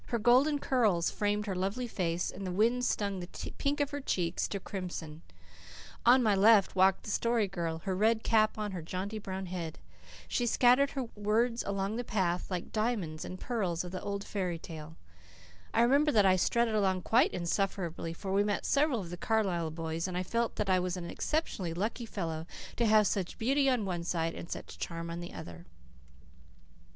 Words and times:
Her 0.07 0.17
golden 0.17 0.57
curls 0.57 1.11
framed 1.11 1.45
her 1.45 1.53
lovely 1.55 1.85
face, 1.85 2.31
and 2.31 2.47
the 2.47 2.51
wind 2.51 2.83
stung 2.85 3.19
the 3.19 3.27
pink 3.59 3.79
of 3.79 3.91
her 3.91 4.01
cheeks 4.01 4.47
to 4.47 4.59
crimson. 4.59 5.21
On 6.07 6.23
my 6.23 6.33
left 6.33 6.69
hand 6.71 6.75
walked 6.75 7.03
the 7.03 7.11
Story 7.11 7.47
Girl, 7.47 7.77
her 7.85 7.95
red 7.95 8.23
cap 8.23 8.57
on 8.57 8.71
her 8.71 8.81
jaunty 8.81 9.19
brown 9.19 9.45
head. 9.45 9.77
She 10.27 10.47
scattered 10.47 10.89
her 10.93 11.03
words 11.15 11.63
along 11.65 11.97
the 11.97 12.03
path 12.03 12.49
like 12.49 12.63
the 12.63 12.69
pearls 12.71 13.23
and 13.23 13.39
diamonds 13.39 13.83
of 13.83 13.91
the 13.91 14.01
old 14.01 14.23
fairy 14.23 14.57
tale. 14.57 14.95
I 15.71 15.83
remember 15.83 16.11
that 16.13 16.25
I 16.25 16.35
strutted 16.35 16.73
along 16.73 17.03
quite 17.03 17.31
insufferably, 17.31 18.11
for 18.11 18.33
we 18.33 18.43
met 18.43 18.65
several 18.65 19.01
of 19.01 19.11
the 19.11 19.17
Carlisle 19.17 19.69
boys 19.69 20.07
and 20.07 20.17
I 20.17 20.23
felt 20.23 20.55
that 20.55 20.67
I 20.67 20.79
was 20.79 20.97
an 20.97 21.11
exceptionally 21.11 21.75
lucky 21.75 22.07
fellow 22.07 22.47
to 22.77 22.87
have 22.87 23.05
such 23.05 23.37
beauty 23.37 23.69
on 23.69 23.85
one 23.85 24.03
side 24.03 24.33
and 24.33 24.49
such 24.49 24.79
charm 24.79 25.11
on 25.11 25.19
the 25.19 25.31
other. 25.31 25.67